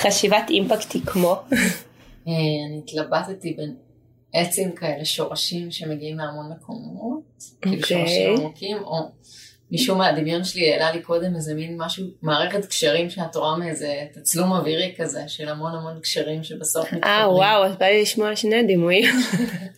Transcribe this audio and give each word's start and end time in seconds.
חשיבת 0.00 0.50
אימפקט 0.50 0.92
היא 0.94 1.02
כמו? 1.02 1.36
אני 2.26 2.80
התלבטתי 2.84 3.52
בין 3.52 3.74
עצים 4.32 4.72
כאלה, 4.72 5.04
שורשים 5.04 5.70
שמגיעים 5.70 6.18
להמון 6.18 6.52
מקומות, 6.52 7.42
כאילו 7.60 7.76
אוקיי. 7.76 7.98
שורשים 7.98 8.36
עמוקים, 8.36 8.76
או 8.76 8.96
משום 9.70 9.98
מה 9.98 10.08
הדמיון 10.08 10.44
שלי 10.44 10.72
העלה 10.72 10.92
לי 10.92 11.02
קודם 11.02 11.36
איזה 11.36 11.54
מין 11.54 11.76
משהו, 11.78 12.06
מערכת 12.22 12.64
קשרים 12.64 13.10
שאת 13.10 13.36
רואה 13.36 13.56
מאיזה 13.56 14.06
תצלום 14.12 14.52
אווירי 14.52 14.94
כזה, 14.98 15.28
של 15.28 15.48
המון 15.48 15.74
המון 15.74 16.00
קשרים 16.00 16.44
שבסוף 16.44 16.84
מתחברים. 16.84 17.04
אה 17.04 17.34
וואו, 17.34 17.64
אז 17.64 17.76
בא 17.76 17.86
לי 17.86 18.02
לשמוע 18.02 18.36
שני 18.36 18.62
דימויים. 18.62 19.14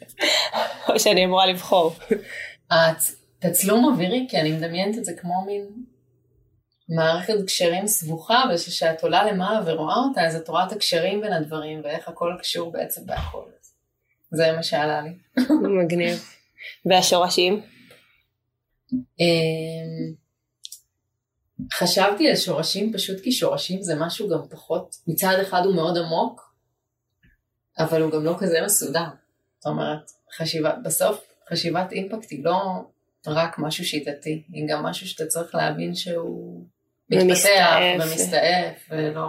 או 0.88 0.98
שאני 0.98 1.24
אמורה 1.24 1.46
לבחור. 1.46 1.94
התצלום 2.70 3.84
אווירי, 3.84 4.26
כי 4.30 4.40
אני 4.40 4.52
מדמיינת 4.52 4.98
את 4.98 5.04
זה 5.04 5.12
כמו 5.20 5.44
מין 5.46 5.66
מערכת 6.88 7.34
קשרים 7.46 7.86
סבוכה, 7.86 8.42
ושכשאת 8.54 9.02
עולה 9.02 9.32
למעלה 9.32 9.60
ורואה 9.66 9.96
אותה, 9.96 10.26
אז 10.26 10.36
את 10.36 10.48
רואה 10.48 10.66
את 10.66 10.72
הקשרים 10.72 11.20
בין 11.20 11.32
הדברים, 11.32 11.80
ואיך 11.84 12.08
הכל 12.08 12.34
קשור 12.40 12.72
בעצם 12.72 13.06
בהכל. 13.06 13.44
זה 14.30 14.52
מה 14.52 14.62
שעלה 14.62 15.02
לי. 15.02 15.10
מגניב. 15.84 16.24
והשורשים? 16.86 17.62
אמ, 18.92 20.14
חשבתי 21.72 22.28
על 22.28 22.36
שורשים 22.36 22.92
פשוט 22.92 23.20
כי 23.20 23.32
שורשים 23.32 23.82
זה 23.82 23.94
משהו 23.94 24.28
גם 24.28 24.48
פחות, 24.50 24.96
מצד 25.06 25.36
אחד 25.42 25.62
הוא 25.64 25.74
מאוד 25.74 25.98
עמוק, 25.98 26.54
אבל 27.78 28.02
הוא 28.02 28.12
גם 28.12 28.24
לא 28.24 28.36
כזה 28.38 28.58
מסודר. 28.64 29.06
זאת 29.58 29.66
אומרת, 29.66 30.10
חשיבה, 30.36 30.72
בסוף 30.84 31.32
חשיבת 31.50 31.92
אימפקט 31.92 32.30
היא 32.30 32.44
לא 32.44 32.60
רק 33.26 33.58
משהו 33.58 33.84
שיטתי, 33.84 34.42
היא 34.52 34.64
גם 34.68 34.82
משהו 34.82 35.06
שאתה 35.08 35.26
צריך 35.26 35.54
להבין 35.54 35.94
שהוא 35.94 36.66
מתפתח 37.10 37.76
ומסתעף. 38.00 38.88
ולא... 38.90 39.26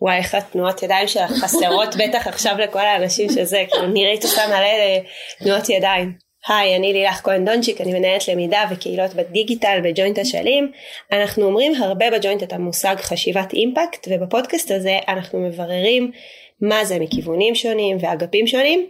וואי, 0.00 0.16
איך 0.16 0.34
התנועות 0.34 0.82
ידיים 0.82 1.08
שלך 1.08 1.30
חסרות 1.30 1.96
בטח 1.96 2.26
עכשיו 2.26 2.54
לכל 2.58 2.78
האנשים 2.78 3.30
שזה, 3.30 3.64
כאילו 3.70 3.86
נראית 3.86 4.22
עושה 4.22 4.46
מלא 4.46 4.56
אה, 4.56 4.98
תנועות 5.38 5.68
ידיים. 5.68 6.27
היי, 6.48 6.76
אני 6.76 6.92
לילך 6.92 7.20
כהן 7.24 7.44
דונצ'יק, 7.44 7.80
אני 7.80 7.92
מנהלת 7.98 8.28
למידה 8.28 8.64
וקהילות 8.70 9.14
בדיגיטל 9.14 9.80
בג'וינט 9.84 10.18
אשלים. 10.18 10.72
אנחנו 11.12 11.46
אומרים 11.46 11.74
הרבה 11.74 12.10
בג'וינט 12.10 12.42
את 12.42 12.52
המושג 12.52 12.96
חשיבת 12.98 13.52
אימפקט, 13.52 14.08
ובפודקאסט 14.10 14.70
הזה 14.70 14.98
אנחנו 15.08 15.38
מבררים 15.40 16.12
מה 16.60 16.84
זה 16.84 16.98
מכיוונים 16.98 17.54
שונים 17.54 17.96
ואגפים 18.00 18.46
שונים. 18.46 18.86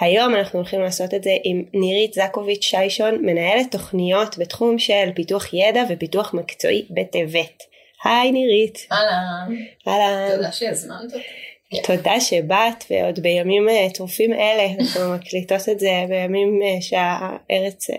היום 0.00 0.34
אנחנו 0.34 0.58
הולכים 0.58 0.80
לעשות 0.80 1.14
את 1.14 1.22
זה 1.22 1.30
עם 1.44 1.64
נירית 1.74 2.12
זקוביץ' 2.12 2.64
שיישון, 2.64 3.18
מנהלת 3.22 3.70
תוכניות 3.70 4.38
בתחום 4.38 4.78
של 4.78 5.10
פיתוח 5.14 5.54
ידע 5.54 5.82
ופיתוח 5.88 6.34
מקצועי 6.34 6.86
בטבת. 6.90 7.62
היי 8.04 8.32
נירית. 8.32 8.86
אהלן, 8.92 9.56
אהלן. 9.88 10.36
תודה 10.36 10.52
שהזמנת 10.52 11.14
אותי. 11.14 11.51
תודה 11.80 12.20
שבאת 12.20 12.84
ועוד 12.90 13.20
בימים 13.20 13.68
אה, 13.68 13.88
טרופים 13.94 14.32
אלה 14.32 14.66
אנחנו 14.80 15.14
מקליטות 15.14 15.68
את 15.68 15.80
זה 15.80 16.04
בימים 16.08 16.60
אה, 16.62 16.80
שהארץ 16.80 17.90
אה, 17.90 17.96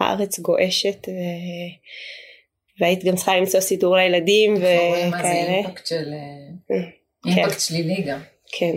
הארץ 0.00 0.40
גועשת 0.40 1.08
ו- 1.08 1.76
והיית 2.80 3.04
גם 3.04 3.16
צריכה 3.16 3.36
למצוא 3.36 3.60
סידור 3.60 3.96
לילדים 3.96 4.54
רואים 4.54 5.10
מה 5.10 5.22
זה 5.22 5.28
וכאלה. 5.28 5.56
אימפקט 5.56 5.86
של... 5.86 6.12
כן. 6.68 7.30
אימפקט 7.30 7.60
שלילי 7.60 8.02
גם. 8.02 8.20
כן, 8.52 8.76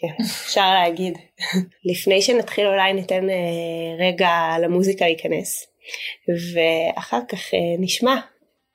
כן, 0.00 0.24
אפשר 0.24 0.74
להגיד. 0.74 1.18
לפני 1.90 2.22
שנתחיל 2.22 2.66
אולי 2.66 2.92
ניתן 2.92 3.26
רגע 3.98 4.30
למוזיקה 4.62 5.04
להיכנס 5.04 5.66
ואחר 6.28 7.20
כך 7.28 7.54
נשמע 7.78 8.16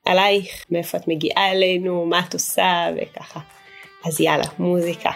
עלייך, 0.04 0.64
מאיפה 0.70 0.98
את 0.98 1.08
מגיעה 1.08 1.52
אלינו, 1.52 2.06
מה 2.06 2.22
את 2.28 2.34
עושה 2.34 2.88
וככה. 2.96 3.40
אז 4.06 4.20
יאללה, 4.20 4.44
מוזיקה. 4.58 5.10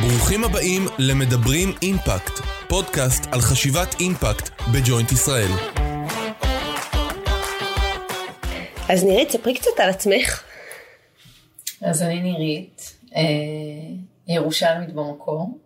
ברוכים 0.00 0.44
הבאים 0.44 0.82
למדברים 0.98 1.68
אימפקט, 1.82 2.32
פודקאסט 2.68 3.26
על 3.32 3.40
חשיבת 3.40 3.94
אימפקט 4.00 4.50
בג'וינט 4.72 5.12
ישראל. 5.12 5.50
אז 8.88 9.04
נירית, 9.04 9.30
ספרי 9.30 9.54
קצת 9.54 9.80
על 9.82 9.90
עצמך. 9.90 10.44
אז 11.82 12.02
אני 12.02 12.22
נירית, 12.22 12.94
אה, 13.16 14.34
ירושלמית 14.34 14.92
במקור. 14.92 15.58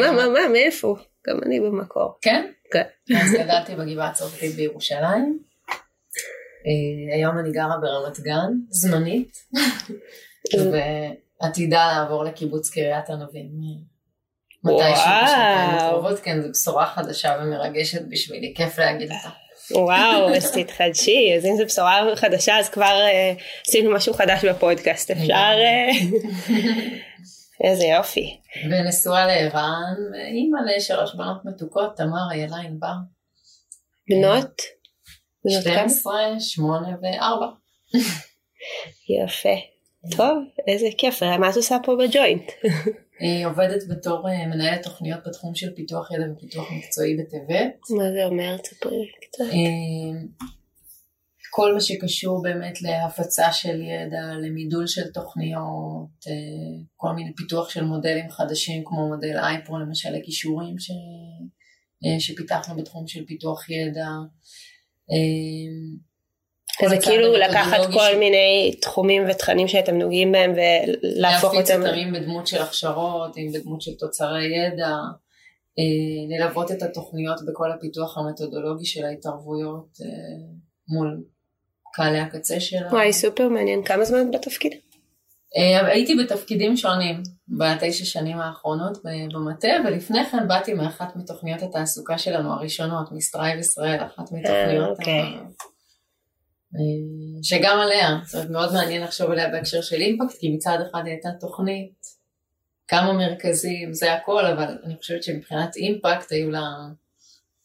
מה, 0.00 0.12
מה, 0.12 0.28
מה, 0.28 0.48
מאיפה? 0.52 0.96
גם 1.28 1.36
אני 1.46 1.60
במקור. 1.60 2.18
כן? 2.22 2.50
כן. 2.72 3.16
אז 3.16 3.32
גדלתי 3.32 3.74
בגבעה 3.74 4.08
הצרפתית 4.08 4.54
בירושלים. 4.54 5.46
אה, 6.66 7.16
היום 7.16 7.38
אני 7.38 7.52
גרה 7.52 7.76
ברמת 7.80 8.20
גן, 8.20 8.50
זמנית, 8.70 9.36
ועתידה 11.42 11.86
לעבור 11.86 12.24
לקיבוץ 12.24 12.70
קריית 12.70 13.10
ענבים. 13.10 13.44
אה, 13.44 13.96
מתישהו 14.64 15.10
בשנתיים. 15.24 15.78
הקרובות, 15.78 16.20
כן, 16.20 16.42
זו 16.42 16.48
בשורה 16.50 16.86
חדשה 16.86 17.36
ומרגשת 17.42 18.02
בשבילי, 18.08 18.54
כיף 18.56 18.78
להגיד 18.78 19.12
אותה. 19.12 19.28
וואו, 19.70 20.34
אז 20.36 20.52
תתחדשי, 20.52 21.32
אז 21.36 21.46
אם 21.46 21.56
זו 21.56 21.64
בשורה 21.64 22.16
חדשה 22.16 22.58
אז 22.58 22.68
כבר 22.68 23.00
אה, 23.02 23.32
עשינו 23.66 23.94
משהו 23.94 24.14
חדש 24.14 24.44
בפודקאסט, 24.44 25.10
אפשר... 25.10 25.54
איזה 27.64 27.84
יופי. 27.84 28.40
ונשואה 28.70 29.26
לערן, 29.26 29.94
ואימא 30.12 30.58
לשלוש 30.76 31.14
בנות 31.14 31.44
מתוקות, 31.44 31.96
תמר, 31.96 32.30
איילה, 32.32 32.56
ענבר. 32.56 32.94
בנות? 34.08 34.62
בנות 35.46 35.64
כמה? 35.64 35.88
12, 35.88 36.40
8 36.40 36.88
ו-4. 37.02 37.42
יפה. 39.24 39.54
טוב, 40.16 40.38
איזה 40.68 40.86
כיף, 40.98 41.22
מה 41.22 41.50
את 41.50 41.56
עושה 41.56 41.76
פה 41.84 41.96
בג'וינט? 41.96 42.52
היא 43.20 43.46
עובדת 43.46 43.82
בתור 43.88 44.28
אה, 44.28 44.46
מנהלת 44.46 44.82
תוכניות 44.82 45.20
בתחום 45.26 45.54
של 45.54 45.74
פיתוח 45.76 46.10
ידע 46.10 46.24
ופיתוח 46.32 46.72
מקצועי 46.72 47.16
בטבת. 47.16 47.80
מה 47.90 48.12
זה 48.12 48.24
אומר? 48.24 48.56
תספרי 48.56 49.10
קצת. 49.20 49.44
אה, 49.44 50.20
כל 51.50 51.74
מה 51.74 51.80
שקשור 51.80 52.42
באמת 52.42 52.82
להפצה 52.82 53.52
של 53.52 53.82
ידע, 53.82 54.22
למידול 54.42 54.86
של 54.86 55.10
תוכניות, 55.14 56.26
אה, 56.28 56.82
כל 56.96 57.12
מיני 57.12 57.34
פיתוח 57.34 57.70
של 57.70 57.84
מודלים 57.84 58.30
חדשים 58.30 58.82
כמו 58.86 59.08
מודל 59.08 59.36
אייפרו 59.38 59.78
למשל 59.78 60.10
לכישורים 60.10 60.78
ש... 60.78 60.90
אה, 62.04 62.20
שפיתחנו 62.20 62.76
בתחום 62.76 63.06
של 63.06 63.26
פיתוח 63.26 63.70
ידע. 63.70 64.08
אה, 65.10 66.86
אז 66.86 66.90
זה 66.90 66.96
כאילו 67.06 67.32
לקחת 67.32 67.86
כל 67.92 68.00
של- 68.12 68.18
מיני 68.18 68.74
תחומים 68.82 69.22
ותכנים 69.30 69.68
שאתם 69.68 69.98
נוגעים 69.98 70.32
בהם 70.32 70.52
ולהפוך 70.52 71.54
להפיץ 71.54 71.70
אותם. 71.70 71.82
אתרים 71.82 72.12
בדמות 72.12 72.46
של 72.46 72.62
הכשרות, 72.62 73.36
אם 73.36 73.50
בדמות 73.54 73.82
של 73.82 73.94
תוצרי 73.98 74.44
ידע, 74.56 74.88
אה, 75.78 76.38
ללוות 76.38 76.70
את 76.70 76.82
התוכניות 76.82 77.40
בכל 77.48 77.72
הפיתוח 77.72 78.18
המתודולוגי 78.18 78.86
של 78.86 79.04
ההתערבויות 79.04 79.86
אה, 80.02 80.08
מול 80.88 81.24
קהלי 81.92 82.18
הקצה 82.18 82.60
שלנו. 82.60 82.90
וואי, 82.90 83.12
סופר 83.12 83.48
מעניין. 83.48 83.82
כמה 83.84 84.04
זמן 84.04 84.20
את 84.30 84.34
בתפקיד? 84.34 84.72
אה, 85.56 85.86
הייתי 85.86 86.14
בתפקידים 86.14 86.76
שונים 86.76 87.22
בתשע 87.48 88.04
שנים 88.04 88.38
האחרונות 88.38 88.98
ב- 89.04 89.34
במטה, 89.34 89.68
ולפני 89.86 90.24
כן 90.24 90.48
באתי 90.48 90.74
מאחת 90.74 91.16
מתוכניות 91.16 91.62
התעסוקה 91.62 92.18
שלנו 92.18 92.52
הראשונות, 92.52 93.12
מ 93.12 93.19
Strive 93.19 93.58
ישראל, 93.58 94.04
אחת 94.06 94.32
מתוכניות, 94.32 94.98
ה- 94.98 95.00
אוקיי. 95.00 95.22
אה, 96.74 97.42
שגם 97.42 97.78
עליה, 97.78 98.18
זאת 98.24 98.34
אומרת 98.34 98.50
מאוד 98.50 98.72
מעניין 98.72 99.02
לחשוב 99.02 99.30
עליה 99.30 99.48
בהקשר 99.50 99.80
של 99.80 99.96
אימפקט, 99.96 100.38
כי 100.38 100.50
מצד 100.50 100.78
אחד 100.90 101.00
היא 101.04 101.12
הייתה 101.12 101.28
תוכנית, 101.40 102.16
כמה 102.88 103.12
מרכזים, 103.12 103.92
זה 103.92 104.12
הכל, 104.12 104.46
אבל 104.46 104.78
אני 104.84 104.96
חושבת 104.96 105.22
שמבחינת 105.22 105.76
אימפקט 105.76 106.32
היו 106.32 106.50
לה 106.50 106.62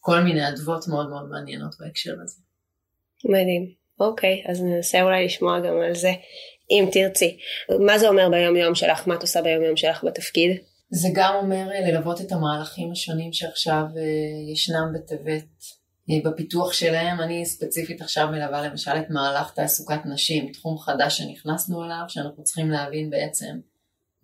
כל 0.00 0.20
מיני 0.20 0.48
אדוות 0.48 0.88
מאוד 0.88 1.10
מאוד 1.10 1.28
מעניינות 1.30 1.74
בהקשר 1.80 2.14
הזה. 2.22 2.40
מדהים. 3.24 3.72
אוקיי, 4.00 4.44
אז 4.48 4.62
ננסה 4.62 5.02
אולי 5.02 5.24
לשמוע 5.24 5.60
גם 5.60 5.74
על 5.86 5.94
זה, 5.94 6.12
אם 6.70 6.88
תרצי. 6.92 7.38
מה 7.86 7.98
זה 7.98 8.08
אומר 8.08 8.28
ביום 8.28 8.56
יום 8.56 8.74
שלך? 8.74 9.08
מה 9.08 9.14
את 9.14 9.22
עושה 9.22 9.42
ביום 9.42 9.62
יום 9.62 9.76
שלך 9.76 10.04
בתפקיד? 10.04 10.56
זה 10.90 11.08
גם 11.14 11.34
אומר 11.34 11.68
אה, 11.72 11.90
ללוות 11.90 12.20
את 12.20 12.32
המהלכים 12.32 12.92
השונים 12.92 13.32
שעכשיו 13.32 13.84
אה, 13.96 14.52
ישנם 14.52 14.92
בטבת 14.94 15.44
אה, 16.10 16.30
בפיתוח 16.30 16.72
שלהם. 16.72 17.20
אני 17.20 17.46
ספציפית 17.46 18.02
עכשיו 18.02 18.28
מלווה 18.28 18.68
למשל 18.68 18.90
את 18.90 19.10
מהלך 19.10 19.50
תעסוקת 19.50 20.00
נשים, 20.04 20.52
תחום 20.52 20.78
חדש 20.78 21.18
שנכנסנו 21.18 21.84
אליו, 21.84 22.04
שאנחנו 22.08 22.44
צריכים 22.44 22.70
להבין 22.70 23.10
בעצם 23.10 23.60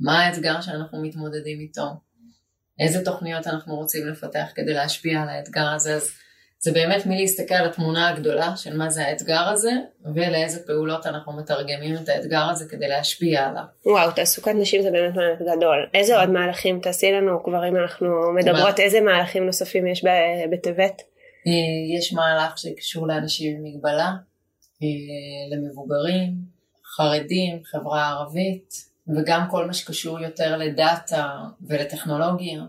מה 0.00 0.20
האתגר 0.20 0.60
שאנחנו 0.60 1.02
מתמודדים 1.02 1.60
איתו, 1.60 1.86
איזה 2.80 3.04
תוכניות 3.04 3.46
אנחנו 3.46 3.76
רוצים 3.76 4.06
לפתח 4.06 4.46
כדי 4.54 4.74
להשפיע 4.74 5.20
על 5.20 5.28
האתגר 5.28 5.68
הזה. 5.68 5.94
אז 5.94 6.10
זה 6.60 6.72
באמת 6.72 7.06
מלהסתכל 7.06 7.54
על 7.54 7.66
התמונה 7.68 8.08
הגדולה 8.08 8.56
של 8.56 8.76
מה 8.76 8.90
זה 8.90 9.06
האתגר 9.06 9.48
הזה, 9.48 9.70
ולאיזה 10.14 10.66
פעולות 10.66 11.06
אנחנו 11.06 11.32
מתרגמים 11.32 11.94
את 11.94 12.08
האתגר 12.08 12.42
הזה 12.50 12.64
כדי 12.68 12.88
להשפיע 12.88 13.46
עליו. 13.46 13.62
וואו, 13.86 14.10
תעסוקת 14.10 14.52
נשים 14.54 14.82
זה 14.82 14.90
באמת 14.90 15.14
באמת 15.14 15.56
גדול. 15.56 15.88
איזה 15.94 16.20
עוד 16.20 16.30
מהלכים 16.30 16.80
תעשי 16.80 17.12
לנו 17.12 17.42
כבר 17.44 17.68
אם 17.68 17.76
אנחנו 17.76 18.32
מדברות, 18.34 18.78
מה? 18.78 18.84
איזה 18.84 19.00
מהלכים 19.00 19.46
נוספים 19.46 19.86
יש 19.86 20.04
בטבת? 20.50 21.02
אה, 21.46 21.96
יש 21.98 22.12
מהלך 22.12 22.58
שקשור 22.58 23.08
לאנשים 23.08 23.56
עם 23.56 23.62
מגבלה, 23.64 24.12
למבוגרים, 25.50 26.34
חרדים, 26.96 27.60
חברה 27.64 28.08
ערבית, 28.08 28.74
וגם 29.16 29.46
כל 29.50 29.66
מה 29.66 29.72
שקשור 29.72 30.20
יותר 30.20 30.56
לדאטה 30.56 31.28
ולטכנולוגיה. 31.68 32.60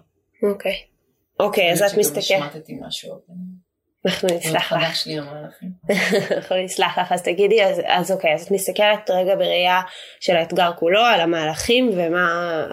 אוקיי. 0.44 0.76
אוקיי, 1.40 1.72
אז 1.72 1.82
את 1.82 1.98
מסתכלת. 1.98 2.16
אני 2.16 2.22
חושבת 2.22 2.24
שגם 2.24 2.44
השמטתי 2.44 2.78
משהו. 2.82 3.14
אנחנו 4.10 4.30
נסלח 4.38 4.74
לך. 4.74 4.84
חדש 4.84 5.08
לי 5.08 5.20
המהלכים. 5.20 5.72
אנחנו 6.38 6.56
נסלח 6.56 6.98
לך, 6.98 7.12
אז 7.12 7.22
תגידי, 7.22 7.64
אז, 7.64 7.82
אז 7.86 8.12
אוקיי, 8.12 8.34
אז 8.34 8.44
את 8.44 8.52
מסתכלת 8.52 9.10
רגע 9.10 9.36
בראייה 9.36 9.82
של 10.20 10.36
האתגר 10.36 10.72
כולו, 10.80 11.02
על 11.02 11.22
המהלכים 11.22 11.90
ומה... 11.94 12.66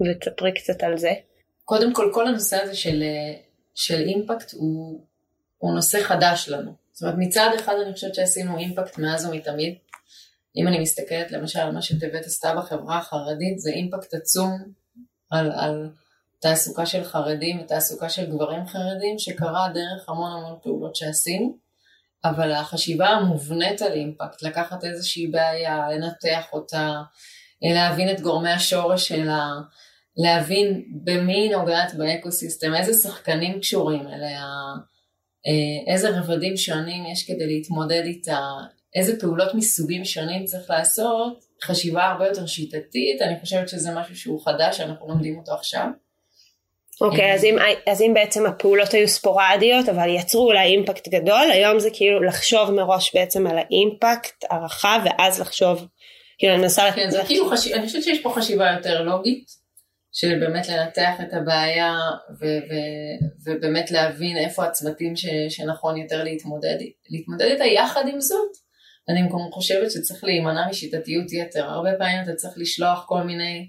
ותספרי 0.00 0.54
קצת 0.54 0.82
על 0.82 0.98
זה. 0.98 1.12
קודם 1.64 1.92
כל, 1.92 2.10
כל 2.14 2.26
הנושא 2.26 2.56
הזה 2.62 2.74
של, 2.74 3.02
של 3.74 4.00
אימפקט 4.00 4.52
הוא, 4.52 5.04
הוא 5.58 5.74
נושא 5.74 6.02
חדש 6.02 6.48
לנו. 6.48 6.72
זאת 6.92 7.02
אומרת, 7.02 7.16
מצד 7.18 7.50
אחד 7.60 7.74
אני 7.84 7.92
חושבת 7.92 8.14
שעשינו 8.14 8.58
אימפקט 8.58 8.98
מאז 8.98 9.26
ומתמיד. 9.26 9.74
אם 10.56 10.68
אני 10.68 10.78
מסתכלת 10.78 11.32
למשל 11.32 11.58
על 11.58 11.72
מה 11.72 11.82
שטבת 11.82 12.24
עשתה 12.26 12.54
בחברה 12.54 12.98
החרדית, 12.98 13.58
זה 13.58 13.70
אימפקט 13.70 14.14
עצום 14.14 14.50
על, 15.30 15.52
על 15.52 15.90
תעסוקה 16.42 16.86
של 16.86 17.04
חרדים 17.04 17.60
ותעסוקה 17.60 18.08
של 18.08 18.30
גברים 18.30 18.66
חרדים, 18.66 19.18
שקרה 19.18 19.68
דרך 19.74 20.08
המון 20.08 20.30
המון 20.32 20.58
פעולות 20.62 20.96
שעשינו, 20.96 21.56
אבל 22.24 22.52
החשיבה 22.52 23.08
המובנית 23.08 23.82
על 23.82 23.92
אימפקט, 23.92 24.42
לקחת 24.42 24.84
איזושהי 24.84 25.26
בעיה, 25.26 25.88
לנתח 25.90 26.44
אותה, 26.52 27.02
להבין 27.62 28.10
את 28.10 28.20
גורמי 28.20 28.50
השורש 28.50 29.08
שלה, 29.08 29.50
להבין 30.16 30.84
במי 31.04 31.40
היא 31.40 31.56
נוגעת 31.56 31.94
באקוסיסטם, 31.94 32.74
איזה 32.74 33.08
שחקנים 33.08 33.60
קשורים 33.60 34.08
אליה, 34.08 34.46
אה, 35.46 35.92
איזה 35.92 36.18
רבדים 36.18 36.56
שונים 36.56 37.06
יש 37.12 37.26
כדי 37.26 37.46
להתמודד 37.46 38.02
איתה, 38.04 38.40
איזה 38.94 39.20
פעולות 39.20 39.54
מסוגים 39.54 40.04
שונים 40.04 40.44
צריך 40.44 40.70
לעשות, 40.70 41.44
חשיבה 41.62 42.04
הרבה 42.04 42.26
יותר 42.26 42.46
שיטתית, 42.46 43.22
אני 43.22 43.40
חושבת 43.40 43.68
שזה 43.68 43.94
משהו 43.94 44.16
שהוא 44.16 44.44
חדש, 44.44 44.78
שאנחנו 44.78 45.08
לומדים 45.08 45.38
אותו 45.38 45.52
עכשיו. 45.52 45.86
אוקיי, 47.00 47.32
okay, 47.32 47.34
אז, 47.34 47.44
אם, 47.44 47.56
אז 47.86 48.02
אם 48.02 48.14
בעצם 48.14 48.46
הפעולות 48.46 48.94
היו 48.94 49.08
ספורדיות, 49.08 49.88
אבל 49.88 50.08
יצרו 50.08 50.46
אולי 50.46 50.66
אימפקט 50.66 51.08
גדול, 51.08 51.50
היום 51.52 51.78
זה 51.78 51.88
כאילו 51.92 52.22
לחשוב 52.22 52.70
מראש 52.70 53.14
בעצם 53.14 53.46
על 53.46 53.58
האימפקט 53.58 54.44
הרחב, 54.50 55.00
ואז 55.04 55.40
לחשוב, 55.40 55.86
כאילו 56.38 56.52
אני 56.54 56.62
מנסה... 56.62 56.92
כן, 56.94 57.10
זה 57.10 57.22
כאילו 57.26 57.50
חשיבה, 57.50 57.76
אני 57.76 57.86
חושבת 57.86 58.02
שיש 58.02 58.22
פה 58.22 58.32
חשיבה 58.36 58.72
יותר 58.76 59.02
לוגית, 59.02 59.62
של 60.12 60.40
באמת 60.40 60.68
לנתח 60.68 61.14
את 61.20 61.34
הבעיה, 61.34 61.98
ו- 62.40 62.60
ו- 62.70 63.26
ובאמת 63.44 63.90
להבין 63.90 64.36
איפה 64.36 64.64
הצוותים 64.64 65.16
ש- 65.16 65.26
שנכון 65.48 65.96
יותר 65.96 66.24
להתמודד, 66.24 66.76
להתמודד 67.10 67.46
איתה 67.50 67.64
יחד 67.64 68.04
עם 68.08 68.20
זאת. 68.20 68.50
אני 69.08 69.20
גם 69.20 69.50
חושבת 69.52 69.90
שצריך 69.90 70.24
להימנע 70.24 70.68
משיטתיות 70.68 71.32
יתר, 71.32 71.64
הרבה 71.64 71.90
פעמים 71.98 72.22
אתה 72.22 72.34
צריך 72.34 72.54
לשלוח 72.56 73.04
כל 73.08 73.22
מיני 73.22 73.68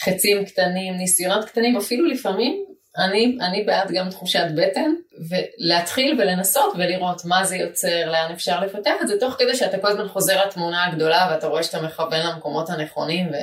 חצים 0.00 0.44
קטנים, 0.44 0.94
ניסיונות 0.94 1.44
קטנים, 1.44 1.76
אפילו 1.76 2.06
לפעמים 2.06 2.64
אני, 2.98 3.38
אני 3.40 3.64
בעד 3.64 3.90
גם 3.92 4.10
תחושת 4.10 4.44
בטן, 4.56 4.90
ולהתחיל 5.28 6.20
ולנסות 6.20 6.72
ולראות 6.78 7.24
מה 7.24 7.44
זה 7.44 7.56
יוצר, 7.56 8.10
לאן 8.10 8.32
אפשר 8.32 8.60
לפתח 8.60 8.94
את 9.02 9.08
זה, 9.08 9.14
תוך 9.20 9.34
כדי 9.38 9.56
שאתה 9.56 9.78
כל 9.78 9.88
הזמן 9.88 10.08
חוזר 10.08 10.46
לתמונה 10.46 10.84
הגדולה 10.84 11.28
ואתה 11.30 11.46
רואה 11.46 11.62
שאתה 11.62 11.82
מכוון 11.82 12.26
למקומות 12.26 12.70
הנכונים, 12.70 13.26
ו... 13.28 13.34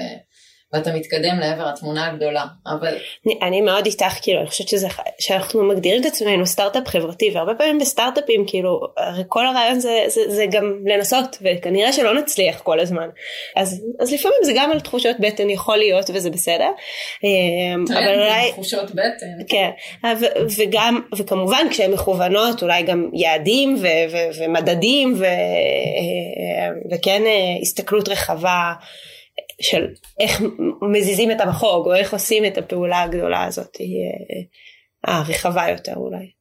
ואתה 0.73 0.93
מתקדם 0.93 1.39
לעבר 1.39 1.67
התמונה 1.67 2.07
הגדולה, 2.07 2.45
אבל... 2.67 2.95
אני, 3.25 3.39
אני 3.41 3.61
מאוד 3.61 3.85
איתך, 3.85 4.17
כאילו, 4.21 4.39
אני 4.39 4.47
חושבת 4.47 4.67
שזה, 4.67 4.87
שאנחנו 5.19 5.63
מגדירים 5.63 6.01
את 6.01 6.05
עצמנו 6.05 6.45
סטארט-אפ 6.45 6.87
חברתי, 6.87 7.31
והרבה 7.33 7.55
פעמים 7.55 7.79
בסטארט-אפים, 7.79 8.43
כאילו, 8.47 8.79
הרי 8.97 9.23
כל 9.27 9.47
הרעיון 9.47 9.79
זה, 9.79 10.03
זה, 10.07 10.21
זה 10.27 10.45
גם 10.51 10.75
לנסות, 10.85 11.37
וכנראה 11.41 11.93
שלא 11.93 12.19
נצליח 12.19 12.59
כל 12.59 12.79
הזמן. 12.79 13.09
אז, 13.55 13.85
אז 13.99 14.13
לפעמים 14.13 14.37
זה 14.43 14.51
גם 14.55 14.71
על 14.71 14.79
תחושות 14.79 15.15
בטן 15.19 15.49
יכול 15.49 15.77
להיות, 15.77 16.09
וזה 16.13 16.29
בסדר. 16.29 16.69
אמ, 17.23 17.85
אבל 17.93 18.19
אולי... 18.19 18.51
תחושות 18.51 18.91
בטן. 18.91 19.45
כן, 19.47 19.69
ו, 20.19 20.25
וגם, 20.57 21.01
וכמובן 21.17 21.67
כשהן 21.69 21.91
מכוונות, 21.91 22.63
אולי 22.63 22.83
גם 22.83 23.09
יעדים 23.13 23.75
ו, 23.81 23.87
ו, 24.11 24.17
ומדדים, 24.39 25.13
ו, 25.17 25.23
אה, 25.23 26.69
וכן 26.91 27.21
אה, 27.25 27.61
הסתכלות 27.61 28.09
רחבה. 28.09 28.73
של 29.61 29.87
איך 30.19 30.41
מזיזים 30.91 31.31
את 31.31 31.41
המחוג 31.41 31.85
או 31.85 31.93
איך 31.93 32.13
עושים 32.13 32.45
את 32.45 32.57
הפעולה 32.57 33.01
הגדולה 33.01 33.45
הזאת 33.45 33.77
אה, 33.81 35.13
הרחבה 35.13 35.69
יותר 35.69 35.93
אולי. 35.95 36.31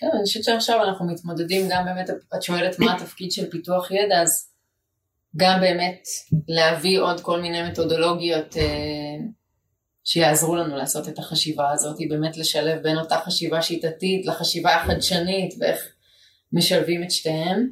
כן, 0.00 0.06
אני 0.14 0.24
חושבת 0.24 0.44
שעכשיו 0.44 0.84
אנחנו 0.84 1.06
מתמודדים 1.06 1.66
גם 1.70 1.84
באמת, 1.84 2.10
את 2.10 2.42
שואלת 2.42 2.78
מה 2.78 2.94
התפקיד 2.94 3.32
של 3.32 3.50
פיתוח 3.50 3.90
ידע, 3.90 4.22
אז 4.22 4.50
גם 5.36 5.60
באמת 5.60 6.02
להביא 6.48 7.00
עוד 7.00 7.20
כל 7.20 7.40
מיני 7.40 7.62
מתודולוגיות 7.70 8.56
אה, 8.56 8.62
שיעזרו 10.04 10.56
לנו 10.56 10.76
לעשות 10.76 11.08
את 11.08 11.18
החשיבה 11.18 11.70
הזאת, 11.72 11.96
באמת 12.08 12.36
לשלב 12.36 12.82
בין 12.82 12.98
אותה 12.98 13.16
חשיבה 13.18 13.62
שיטתית 13.62 14.26
לחשיבה 14.26 14.74
החדשנית 14.74 15.54
ואיך 15.60 15.92
משלבים 16.52 17.02
את 17.02 17.10
שתיהן. 17.10 17.70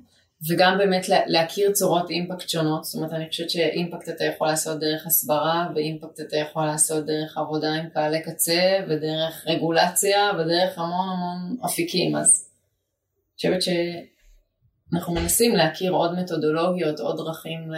וגם 0.51 0.79
באמת 0.79 1.07
להכיר 1.27 1.73
צורות 1.73 2.11
אימפקט 2.11 2.49
שונות, 2.49 2.85
זאת 2.85 2.95
אומרת 2.95 3.13
אני 3.13 3.29
חושבת 3.29 3.51
שאימפקט 3.51 4.09
אתה 4.09 4.25
יכול 4.25 4.47
לעשות 4.47 4.81
דרך 4.81 5.07
הסברה 5.07 5.67
ואימפקט 5.75 6.21
אתה 6.21 6.37
יכול 6.37 6.65
לעשות 6.67 7.07
דרך 7.07 7.39
עבודה 7.39 7.73
עם 7.73 7.89
קהלי 7.89 8.23
קצה 8.23 8.79
ודרך 8.89 9.45
רגולציה 9.47 10.31
ודרך 10.35 10.79
המון 10.79 11.09
המון 11.09 11.57
אפיקים, 11.67 12.17
אז 12.17 12.51
אני 12.51 13.37
חושבת 13.37 13.63
שאנחנו 13.63 15.15
מנסים 15.15 15.55
להכיר 15.55 15.93
עוד 15.93 16.19
מתודולוגיות, 16.19 17.01
עוד 17.01 17.17
דרכים 17.17 17.71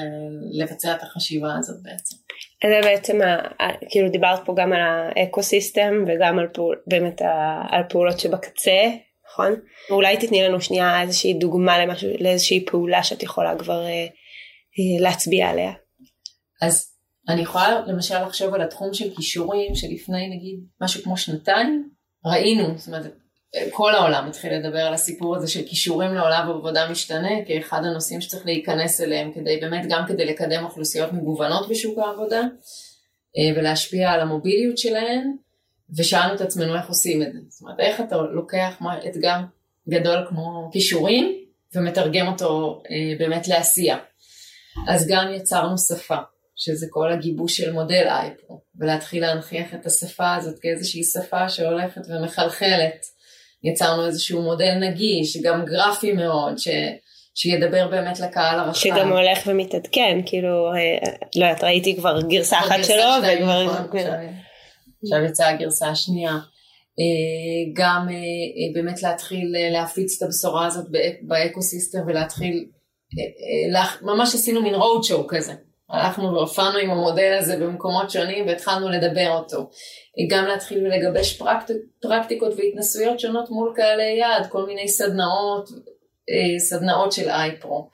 לבצע 0.53 0.93
את 0.93 1.03
החשיבה 1.03 1.57
הזאת 1.59 1.83
בעצם. 1.83 2.17
זה 2.67 2.81
בעצם, 2.83 3.19
כאילו 3.91 4.09
דיברת 4.09 4.41
פה 4.45 4.55
גם 4.57 4.73
על 4.73 4.81
האקו 5.17 5.43
סיסטם 5.43 6.05
וגם 6.07 6.39
על 6.39 6.47
פעול, 6.55 6.77
באמת 6.87 7.23
על 7.71 7.83
פעולות 7.89 8.21
שבקצה 8.21 8.81
נכון? 9.37 9.55
אולי 9.91 10.17
תתני 10.17 10.43
לנו 10.43 10.61
שנייה 10.61 11.03
איזושהי 11.03 11.35
דוגמה 11.35 11.79
למשהו, 11.79 12.11
לאיזושהי 12.21 12.65
פעולה 12.65 13.03
שאת 13.03 13.23
יכולה 13.23 13.59
כבר 13.59 13.85
אה, 13.85 14.07
אה, 14.79 15.01
להצביע 15.01 15.49
עליה. 15.49 15.73
אז 16.63 16.93
אני 17.29 17.43
יכולה 17.43 17.81
למשל 17.87 18.23
לחשוב 18.27 18.55
על 18.55 18.63
התחום 18.63 18.95
של 18.95 19.15
כישורים 19.17 19.75
שלפני 19.75 20.29
נגיד 20.37 20.61
משהו 20.81 21.03
כמו 21.03 21.17
שנתיים 21.17 21.89
ראינו, 22.25 22.79
זאת 22.79 22.87
אומרת 22.87 23.13
כל 23.71 23.95
העולם 23.95 24.27
התחיל 24.29 24.53
לדבר 24.55 24.79
על 24.79 24.95
הסיפור 24.95 25.37
הזה 25.37 25.49
של 25.49 25.63
כישורים 25.63 26.15
לעולם 26.15 26.49
עבודה 26.51 26.91
משתנה 26.91 27.45
כאחד 27.47 27.81
הנושאים 27.85 28.21
שצריך 28.21 28.47
להיכנס 28.47 29.01
אליהם 29.01 29.33
כדי 29.33 29.57
באמת 29.61 29.87
גם 29.89 30.05
כדי 30.09 30.25
לקדם 30.25 30.65
אוכלוסיות 30.65 31.13
מגוונות 31.13 31.69
בשוק 31.69 31.99
העבודה 31.99 32.41
אה, 33.39 33.59
ולהשפיע 33.61 34.11
על 34.11 34.21
המוביליות 34.21 34.79
שלהן 34.79 35.37
ושאלנו 35.97 36.35
את 36.35 36.41
עצמנו 36.41 36.77
איך 36.77 36.89
עושים 36.89 37.23
את 37.23 37.33
זה. 37.33 37.39
זאת 37.49 37.63
אומרת, 37.63 37.81
איך 37.81 38.01
אתה 38.01 38.17
לוקח 38.17 38.83
אתגר 39.09 39.39
גדול 39.89 40.27
כמו 40.29 40.71
כישורים 40.73 41.35
ומתרגם 41.75 42.29
אותו 42.29 42.83
אה, 42.91 43.19
באמת 43.19 43.49
לעשייה. 43.49 43.99
אז 44.89 45.07
גם 45.09 45.33
יצרנו 45.35 45.79
שפה, 45.79 46.17
שזה 46.57 46.87
כל 46.91 47.13
הגיבוש 47.13 47.57
של 47.57 47.73
מודל 47.73 48.07
אייפרו, 48.09 48.61
ולהתחיל 48.79 49.23
להנכיח 49.23 49.75
את 49.75 49.87
השפה 49.87 50.35
הזאת 50.35 50.59
כאיזושהי 50.59 51.05
שפה 51.05 51.49
שהולכת 51.49 52.01
ומחלחלת. 52.09 53.17
יצרנו 53.65 54.07
איזשהו 54.07 54.43
מודל 54.43 54.75
נגיש, 54.81 55.37
גם 55.37 55.65
גרפי 55.65 56.13
מאוד, 56.13 56.59
ש... 56.59 56.69
שידבר 57.35 57.89
באמת 57.89 58.21
לקהל 58.21 58.61
הרחב. 58.61 58.81
שגם 58.81 59.13
הולך 59.13 59.39
ומתעדכן, 59.47 60.19
כאילו, 60.27 60.73
אה, 60.73 61.13
לא 61.37 61.47
יודעת, 61.47 61.65
ראיתי 61.65 61.97
כבר 61.97 62.21
גרסה 62.21 62.59
אחת 62.59 62.85
שלו, 62.85 63.05
וכבר... 63.23 63.77
עכשיו 65.03 65.25
יצאה 65.25 65.49
הגרסה 65.49 65.89
השנייה. 65.89 66.39
אה, 67.01 67.73
גם 67.73 68.09
אה, 68.09 68.15
אה, 68.15 68.75
באמת 68.75 69.03
להתחיל 69.03 69.55
להפיץ 69.73 70.17
את 70.17 70.23
הבשורה 70.23 70.67
הזאת 70.67 70.87
באקוסיסטם 71.23 71.99
ולהתחיל, 72.07 72.67
ממש 74.03 74.35
עשינו 74.35 74.63
מין 74.63 74.75
road 74.75 75.05
show 75.11 75.23
כזה. 75.29 75.53
הלכנו 75.91 76.33
והופענו 76.33 76.79
עם 76.79 76.91
המודל 76.91 77.39
הזה 77.41 77.57
במקומות 77.57 78.11
שונים 78.11 78.47
והתחלנו 78.47 78.89
לדבר 78.89 79.31
אותו. 79.31 79.71
גם 80.31 80.45
להתחיל 80.45 80.87
ולגבש 80.87 81.39
פרקט, 81.39 81.71
פרקטיקות 82.03 82.53
והתנסויות 82.57 83.21
שונות 83.21 83.51
מול 83.51 83.73
קהלי 83.77 84.17
יעד, 84.19 84.47
כל 84.47 84.67
מיני 84.67 84.89
סדנאות, 84.89 85.69
סדנאות 86.59 87.13
של 87.13 87.29
אייפרו. 87.29 87.89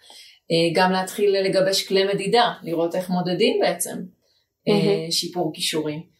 גם 0.74 0.92
להתחיל 0.92 1.40
לגבש 1.40 1.86
כלי 1.88 2.04
מדידה, 2.04 2.52
לראות 2.62 2.94
איך 2.94 3.10
מודדים 3.10 3.60
בעצם 3.60 3.96
mm-hmm. 4.68 5.10
שיפור 5.12 5.52
כישורים. 5.54 6.11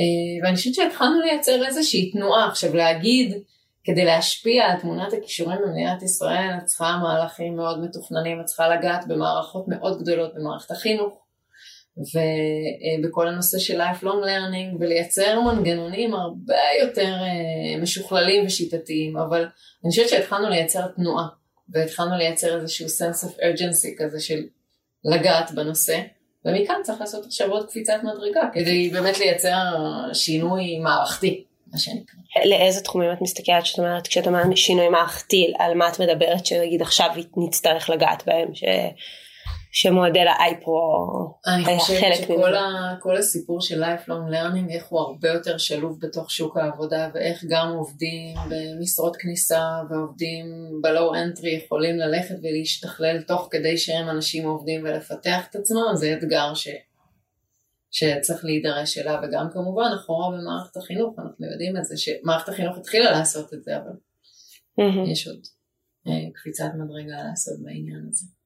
אה, 0.00 0.44
ואני 0.44 0.56
חושבת 0.56 0.74
שהתחלנו 0.74 1.20
לייצר 1.20 1.66
איזושהי 1.66 2.10
תנועה. 2.10 2.48
עכשיו 2.48 2.76
להגיד, 2.76 3.42
כדי 3.84 4.04
להשפיע 4.04 4.64
על 4.64 4.80
תמונת 4.80 5.12
הכישורים 5.12 5.58
במדינת 5.66 6.02
ישראל, 6.02 6.50
את 6.58 6.64
צריכה 6.64 6.98
מהלכים 7.02 7.56
מאוד 7.56 7.84
מתוכננים, 7.84 8.40
את 8.40 8.44
צריכה 8.44 8.68
לגעת 8.68 9.08
במערכות 9.08 9.68
מאוד 9.68 10.02
גדולות 10.02 10.34
במערכת 10.34 10.70
החינוך, 10.70 11.20
ובכל 11.96 13.28
הנושא 13.28 13.58
של 13.58 13.80
lifelong 13.80 14.24
learning, 14.24 14.76
ולייצר 14.80 15.40
מנגנונים 15.40 16.14
הרבה 16.14 16.54
יותר 16.82 17.14
אה, 17.14 17.80
משוכללים 17.82 18.46
ושיטתיים, 18.46 19.16
אבל 19.16 19.46
אני 19.84 19.90
חושבת 19.90 20.08
שהתחלנו 20.08 20.48
לייצר 20.48 20.86
תנועה 20.86 21.26
והתחלנו 21.68 22.16
לייצר 22.16 22.60
איזשהו 22.60 22.86
sense 22.86 23.24
of 23.24 23.30
urgency 23.30 23.88
כזה 23.98 24.20
של 24.20 24.42
לגעת 25.04 25.50
בנושא, 25.50 26.00
ומכאן 26.44 26.76
צריך 26.82 27.00
לעשות 27.00 27.26
עכשיו 27.26 27.50
עוד 27.50 27.68
קפיצת 27.68 28.00
מדרגה, 28.02 28.48
כדי 28.52 28.88
באמת 28.88 29.18
לייצר 29.18 29.64
שינוי 30.12 30.78
מערכתי, 30.78 31.44
מה 31.72 31.78
שנקרא. 31.78 32.44
לאיזה 32.44 32.80
תחומים 32.80 33.12
את 33.12 33.22
מסתכלת 33.22 33.62
כשאת 33.62 33.78
אומרת, 33.78 34.06
כשאת 34.06 34.26
אומרת 34.26 34.56
שינוי 34.56 34.88
מערכתי, 34.88 35.52
על 35.58 35.74
מה 35.74 35.88
את 35.88 36.00
מדברת 36.00 36.46
שנגיד 36.46 36.82
עכשיו 36.82 37.10
נצטרך 37.36 37.90
לגעת 37.90 38.22
בהם, 38.26 38.54
ש... 38.54 38.64
שמודל 39.72 40.26
האייפרו 40.28 41.34
היה 41.46 41.78
חלק 41.80 42.30
ממנו. 42.30 42.46
אני 42.46 42.58
חושבת 42.58 42.98
שכל 42.98 43.16
הסיפור 43.16 43.60
של 43.60 43.84
lifelong 43.84 44.32
learning, 44.32 44.72
איך 44.72 44.86
הוא 44.86 45.00
הרבה 45.00 45.28
יותר 45.28 45.58
שלוב 45.58 45.98
בתוך 46.00 46.30
שוק 46.30 46.56
העבודה, 46.56 47.08
ואיך 47.14 47.44
גם 47.48 47.72
עובדים 47.72 48.36
במשרות 48.50 49.16
כניסה 49.16 49.62
ועובדים 49.90 50.46
ב-low 50.82 51.14
entry 51.14 51.48
יכולים 51.48 51.96
ללכת 51.96 52.34
ולהשתכלל 52.42 53.22
תוך 53.22 53.48
כדי 53.50 53.78
שהם 53.78 54.08
אנשים 54.08 54.48
עובדים 54.48 54.84
ולפתח 54.84 55.46
את 55.50 55.56
עצמם, 55.56 55.94
זה 55.94 56.14
אתגר 56.18 56.54
ש... 56.54 56.68
שצריך 57.90 58.44
להידרש 58.44 58.98
אליו, 58.98 59.18
וגם 59.22 59.46
כמובן 59.52 59.90
אחורה 59.96 60.36
במערכת 60.36 60.76
החינוך, 60.76 61.18
אנחנו 61.18 61.46
יודעים 61.52 61.76
את 61.76 61.84
זה, 61.84 61.96
שמערכת 61.96 62.48
החינוך 62.48 62.78
התחילה 62.78 63.10
לעשות 63.10 63.54
את 63.54 63.62
זה, 63.62 63.76
אבל 63.76 63.92
mm-hmm. 64.80 65.10
יש 65.12 65.26
עוד 65.26 65.40
אה, 66.06 66.30
קפיצת 66.34 66.70
מדרגה 66.74 67.22
לעשות 67.28 67.54
בעניין 67.62 68.06
הזה. 68.10 68.39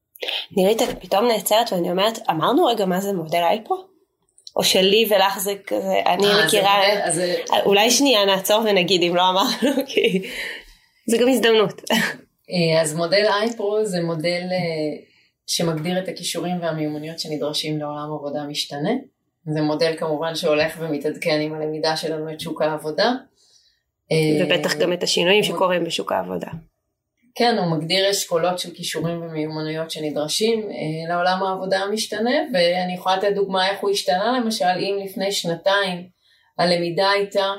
אני 0.57 0.75
פתאום 0.99 1.27
נעצרת 1.27 1.73
ואני 1.73 1.91
אומרת, 1.91 2.19
אמרנו 2.29 2.65
רגע 2.65 2.85
מה 2.85 3.01
זה 3.01 3.13
מודל 3.13 3.37
אייפרו? 3.37 3.95
או 4.55 4.63
שלי 4.63 5.09
ולך 5.09 5.39
זה 5.39 5.53
כזה, 5.67 6.01
אני 6.05 6.23
아, 6.23 6.35
אה, 6.35 6.45
מכירה, 6.45 6.81
זה. 7.09 7.35
אולי 7.65 7.91
שנייה 7.91 8.25
נעצור 8.25 8.61
ונגיד 8.65 9.01
אם 9.03 9.15
לא 9.15 9.29
אמרנו, 9.29 9.75
כי 9.87 10.21
זה 11.07 11.17
גם 11.17 11.27
הזדמנות. 11.27 11.81
אה, 11.91 12.81
אז 12.81 12.95
מודל 12.95 13.25
אייפרו 13.29 13.85
זה 13.85 14.01
מודל 14.03 14.41
שמגדיר 15.47 15.99
את 15.99 16.07
הכישורים 16.07 16.61
והמיומנויות 16.61 17.19
שנדרשים 17.19 17.79
לעולם 17.79 18.13
עבודה 18.13 18.43
משתנה. 18.43 18.91
זה 19.53 19.61
מודל 19.61 19.95
כמובן 19.97 20.35
שהולך 20.35 20.77
ומתעדכן 20.79 21.39
עם 21.41 21.53
הלמידה 21.53 21.97
שלנו 21.97 22.33
את 22.33 22.39
שוק 22.39 22.61
העבודה. 22.61 23.11
ובטח 24.41 24.75
גם 24.75 24.93
את 24.93 25.03
השינויים 25.03 25.43
שקורים 25.43 25.83
בשוק 25.83 26.11
העבודה. 26.11 26.47
כן, 27.35 27.57
הוא 27.57 27.77
מגדיר 27.77 28.11
אשכולות 28.11 28.59
של 28.59 28.73
כישורים 28.73 29.21
ומיומנויות 29.21 29.91
שנדרשים 29.91 30.69
אה, 30.69 31.09
לעולם 31.09 31.43
העבודה 31.43 31.79
המשתנה, 31.79 32.35
ואני 32.53 32.93
יכולה 32.93 33.17
לתת 33.17 33.31
דוגמה 33.35 33.69
איך 33.69 33.79
הוא 33.79 33.89
השתנה, 33.89 34.39
למשל 34.39 34.65
אם 34.79 34.99
לפני 35.05 35.31
שנתיים 35.31 36.09
הלמידה 36.57 37.09
הייתה, 37.09 37.53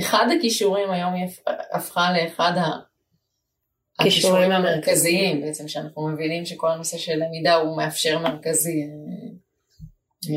אחד 0.00 0.26
הכישורים 0.38 0.90
היום 0.90 1.14
היא 1.14 1.26
הפכה 1.72 2.12
לאחד 2.12 2.52
הכישורים 3.98 4.52
המרכזיים, 4.52 5.40
בעצם 5.40 5.68
שאנחנו 5.68 6.08
מבינים 6.08 6.46
שכל 6.46 6.70
הנושא 6.70 6.98
של 6.98 7.16
למידה 7.16 7.54
הוא 7.54 7.76
מאפשר 7.76 8.18
מרכזי 8.18 8.82
אה, 8.82 9.29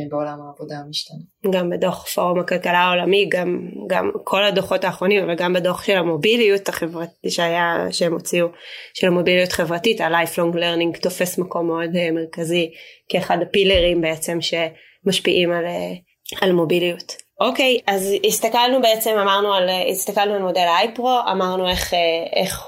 בעולם 0.10 0.42
העבודה 0.42 0.76
המשתנה. 0.78 1.18
גם 1.54 1.70
בדוח 1.70 2.08
פורום 2.08 2.40
הכלכלה 2.40 2.80
העולמי, 2.80 3.26
גם, 3.30 3.70
גם 3.88 4.12
כל 4.24 4.44
הדוחות 4.44 4.84
האחרונים, 4.84 5.24
אבל 5.24 5.36
גם 5.36 5.54
בדוח 5.54 5.84
של 5.84 5.98
המוביליות 5.98 6.70
החברתית 6.70 7.32
שהיה, 7.32 7.88
שהם 7.92 8.14
הוציאו, 8.14 8.48
של 8.94 9.08
המוביליות 9.08 9.52
חברתית, 9.52 10.02
ה-lifelong 10.02 10.56
learning 10.56 11.02
תופס 11.02 11.38
מקום 11.38 11.68
מאוד 11.68 11.90
uh, 11.90 12.12
מרכזי 12.14 12.72
כאחד 13.10 13.38
הפילרים 13.42 14.02
בעצם 14.02 14.38
שמשפיעים 14.42 15.52
על, 15.52 15.66
uh, 15.66 16.38
על 16.42 16.52
מוביליות. 16.52 17.23
אוקיי, 17.44 17.78
okay, 17.78 17.84
אז 17.94 18.14
הסתכלנו 18.28 18.82
בעצם, 18.82 19.18
אמרנו 19.22 19.54
על, 19.54 19.70
הסתכלנו 19.92 20.34
על 20.34 20.42
מודל 20.42 20.66
האייפרו, 20.68 21.20
אמרנו 21.32 21.70
איך, 21.70 21.94
אה, 21.94 22.00
איך, 22.36 22.68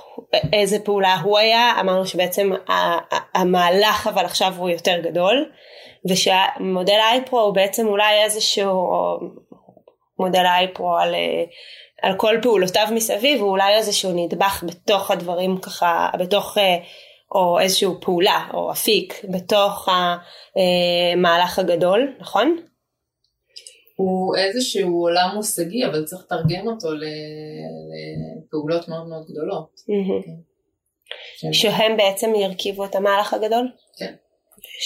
איזה 0.53 0.79
פעולה 0.79 1.15
הוא 1.15 1.37
היה, 1.37 1.73
אמרנו 1.79 2.05
שבעצם 2.05 2.51
המהלך 3.35 4.07
אבל 4.07 4.25
עכשיו 4.25 4.53
הוא 4.57 4.69
יותר 4.69 4.99
גדול. 5.03 5.51
ושמודל 6.09 6.93
האייפרו 6.93 7.39
הוא 7.39 7.55
בעצם 7.55 7.87
אולי 7.87 8.23
איזשהו 8.23 8.89
מודל 10.19 10.45
האייפרו 10.45 10.97
על, 10.97 11.15
על 12.01 12.13
כל 12.17 12.35
פעולותיו 12.41 12.87
מסביב 12.91 13.41
הוא 13.41 13.49
אולי 13.49 13.75
איזשהו 13.75 14.11
נדבך 14.15 14.63
בתוך 14.67 15.11
הדברים 15.11 15.57
ככה 15.57 16.09
בתוך 16.19 16.57
או 17.35 17.59
איזשהו 17.59 18.01
פעולה 18.01 18.47
או 18.53 18.71
אפיק 18.71 19.25
בתוך 19.29 19.89
המהלך 20.55 21.59
הגדול 21.59 22.13
נכון? 22.19 22.57
הוא 23.95 24.35
איזשהו 24.35 25.01
עולם 25.01 25.29
מושגי 25.35 25.85
אבל 25.85 26.05
צריך 26.05 26.21
לתרגם 26.25 26.67
אותו 26.67 26.87
לפעולות 26.93 28.87
מאוד 28.87 29.07
מאוד 29.07 29.25
גדולות. 29.29 29.69
Mm-hmm. 29.79 30.45
שהם 31.53 31.97
בעצם 31.97 32.35
ירכיבו 32.35 32.85
את 32.85 32.95
המהלך 32.95 33.33
הגדול? 33.33 33.71
כן. 33.99 34.13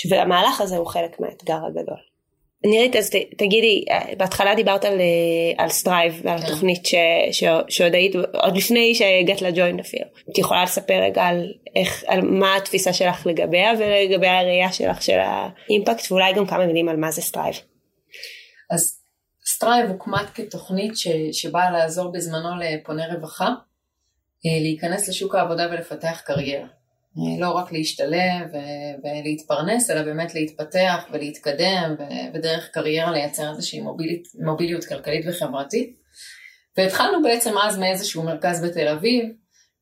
והמהלך 0.10 0.62
הזה 0.62 0.78
הוא 0.78 0.88
חלק 0.88 1.20
מהאתגר 1.20 1.60
הגדול. 1.68 1.98
נירית 2.66 2.96
אז 2.96 3.10
תגידי 3.38 3.86
בהתחלה 4.18 4.56
דיברת 4.56 4.86
על, 4.86 5.00
אה, 5.01 5.63
על 5.63 5.70
Strive 5.70 6.22
ועל 6.24 6.42
כן. 6.42 6.48
תוכנית 6.48 6.86
ש, 6.86 6.96
ש, 7.32 7.44
שעוד 7.70 7.96
היית 7.96 8.16
עוד 8.16 8.58
לפני 8.58 8.96
שהגעת 8.96 9.42
לג'וינט 9.42 9.80
אפילו. 9.80 10.06
את 10.32 10.38
יכולה 10.38 10.63
לספר 10.63 10.94
רגע 11.01 11.24
על 11.24 11.54
איך 11.75 12.04
על 12.08 12.22
מה 12.22 12.56
התפיסה 12.58 12.94
שלך 12.94 13.28
לגביה 13.28 13.72
ולגבי 13.80 14.28
הראייה 14.28 14.72
שלך 14.72 15.01
של 15.01 15.18
האימפקט 15.20 16.12
ואולי 16.12 16.34
גם 16.34 16.46
כמה 16.46 16.66
מילים 16.66 16.89
על 16.89 16.98
מה 16.98 17.12
זה 17.12 17.22
Strive. 17.22 17.56
אז 18.72 18.99
Strive 19.60 19.89
הוקמה 19.89 20.29
כתוכנית 20.34 20.98
ש, 20.98 21.08
שבאה 21.32 21.72
לעזור 21.72 22.12
בזמנו 22.12 22.50
לפוני 22.60 23.04
רווחה 23.08 23.48
אה, 24.46 24.62
להיכנס 24.62 25.10
לשוק 25.10 25.36
העבודה 25.36 25.68
ולפתח 25.72 26.22
קריירה. 26.25 26.68
אה, 27.18 27.39
לא 27.39 27.50
רק 27.50 27.72
להשתלב 27.72 28.48
ולהתפרנס, 29.04 29.89
אלא 29.89 30.01
באמת 30.01 30.36
להתפתח 30.36 31.06
ולהתקדם 31.12 31.96
ודרך 32.34 32.70
קריירה 32.70 33.12
לייצר 33.12 33.50
איזושהי 33.51 33.82
מוביליות, 33.82 34.28
מוביליות 34.46 34.86
כלכלית 34.86 35.25
וחברתית. 35.30 35.96
והתחלנו 36.78 37.24
בעצם 37.24 37.54
אז 37.63 37.78
מאיזשהו 37.78 38.24
מרכז 38.24 38.66
בתל 38.66 38.88
אביב, 38.88 39.25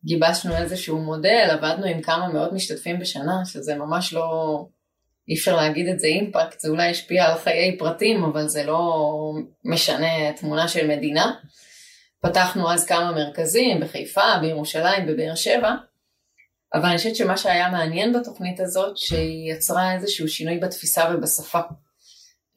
גיבשנו 0.05 0.55
איזשהו 0.55 0.99
מודל, 0.99 1.47
עבדנו 1.51 1.85
עם 1.85 2.01
כמה 2.01 2.27
מאות 2.27 2.53
משתתפים 2.53 2.99
בשנה, 2.99 3.45
שזה 3.45 3.75
ממש 3.75 4.13
לא, 4.13 4.65
אי 5.29 5.35
אפשר 5.35 5.55
להגיד 5.55 5.87
את 5.87 5.99
זה 5.99 6.07
אימפקט, 6.07 6.59
זה 6.59 6.69
אולי 6.69 6.89
השפיע 6.89 7.25
על 7.25 7.37
חיי 7.37 7.77
פרטים, 7.77 8.23
אבל 8.23 8.47
זה 8.47 8.63
לא 8.63 8.81
משנה 9.65 10.33
תמונה 10.33 10.67
של 10.67 10.87
מדינה. 10.87 11.33
פתחנו 12.21 12.71
אז 12.71 12.85
כמה 12.85 13.11
מרכזים 13.11 13.79
בחיפה, 13.79 14.37
בירושלים, 14.41 15.07
בבאר 15.07 15.35
שבע, 15.35 15.71
אבל 16.73 16.85
אני 16.85 16.97
חושבת 16.97 17.15
שמה 17.15 17.37
שהיה 17.37 17.69
מעניין 17.69 18.13
בתוכנית 18.13 18.59
הזאת, 18.59 18.97
שהיא 18.97 19.53
יצרה 19.53 19.93
איזשהו 19.95 20.27
שינוי 20.27 20.57
בתפיסה 20.57 21.03
ובשפה. 21.13 21.59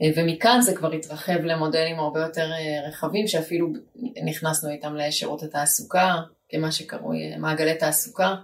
אה, 0.02 0.10
ומכאן 0.16 0.60
זה 0.60 0.76
כבר 0.76 0.92
התרחב 0.92 1.40
למודלים 1.44 1.98
הרבה 1.98 2.20
יותר 2.20 2.50
אה, 2.52 2.88
רחבים, 2.88 3.28
שאפילו 3.28 3.68
נכנסנו 4.24 4.70
איתם 4.70 4.94
לשירות 4.94 5.42
התעסוקה, 5.42 6.14
כמה 6.50 6.72
שקרוי 6.72 7.32
אה, 7.32 7.38
מעגלי 7.38 7.74
תעסוקה, 7.74 8.34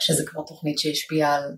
שזה 0.00 0.26
כבר 0.26 0.42
תוכנית 0.46 0.78
שהשפיעה 0.78 1.34
על 1.34 1.56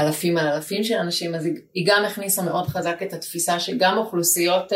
אלפים 0.00 0.38
על 0.38 0.46
אלפים 0.46 0.84
של 0.84 0.94
אנשים, 0.94 1.34
אז 1.34 1.48
היא 1.74 1.86
גם 1.86 2.04
הכניסה 2.04 2.42
מאוד 2.42 2.66
חזק 2.66 3.02
את 3.02 3.12
התפיסה 3.12 3.60
שגם 3.60 3.98
אוכלוסיות 3.98 4.72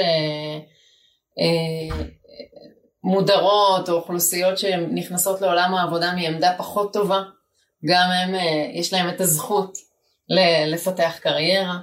מודרות 3.04 3.88
או 3.88 3.94
אוכלוסיות 3.94 4.58
שנכנסות 4.58 5.40
לעולם 5.40 5.74
העבודה 5.74 6.12
מעמדה 6.14 6.54
פחות 6.58 6.92
טובה, 6.92 7.22
גם 7.84 8.10
הם, 8.10 8.34
אה, 8.34 8.70
יש 8.74 8.92
להם 8.92 9.08
את 9.08 9.20
הזכות 9.20 9.78
לפתח 10.66 11.18
קריירה. 11.22 11.78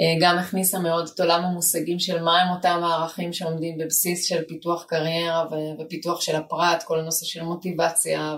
אה, 0.00 0.14
גם 0.20 0.38
הכניסה 0.38 0.78
מאוד 0.78 1.08
את 1.14 1.20
עולם 1.20 1.44
המושגים 1.44 1.98
של 1.98 2.22
מהם 2.22 2.48
אותם 2.56 2.80
הערכים 2.84 3.32
שעומדים 3.32 3.78
בבסיס 3.78 4.28
של 4.28 4.44
פיתוח 4.44 4.84
קריירה 4.84 5.46
ופיתוח 5.78 6.20
של 6.20 6.36
הפרט, 6.36 6.82
כל 6.82 7.00
הנושא 7.00 7.26
של 7.26 7.42
מוטיבציה 7.42 8.36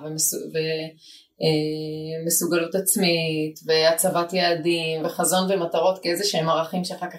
ומסוגלות 2.23 2.75
אה, 2.75 2.81
עצמית 2.81 3.61
והצבת 3.67 4.33
יעדים 4.33 5.05
וחזון 5.05 5.53
ומטרות 5.53 5.99
כאיזה 6.03 6.25
שהם 6.25 6.49
ערכים 6.49 6.85
שאחר 6.85 7.11
כך 7.11 7.19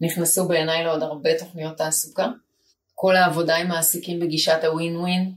נכנסו 0.00 0.48
בעיניי 0.48 0.84
לעוד 0.84 1.02
הרבה 1.02 1.38
תוכניות 1.38 1.76
תעסוקה. 1.76 2.28
כל 2.94 3.16
העבודה 3.16 3.56
עם 3.56 3.68
מעסיקים 3.68 4.20
בגישת 4.20 4.64
הווין 4.64 4.96
ווין. 4.96 5.32